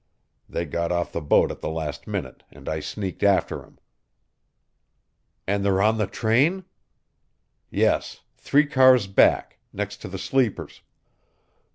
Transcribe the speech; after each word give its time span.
They 0.49 0.65
got 0.65 0.91
off 0.91 1.11
the 1.11 1.21
boat 1.21 1.51
at 1.51 1.61
the 1.61 1.69
last 1.69 2.07
minute, 2.07 2.43
and 2.49 2.67
I 2.67 2.79
sneaked 2.79 3.21
after 3.21 3.63
'em." 3.63 3.77
"And 5.45 5.63
they're 5.63 5.79
on 5.79 5.99
the 5.99 6.07
train?" 6.07 6.65
"Yes, 7.69 8.21
three 8.35 8.65
cars 8.65 9.05
back, 9.05 9.59
next 9.71 9.97
to 9.97 10.07
the 10.07 10.17
sleepers. 10.17 10.81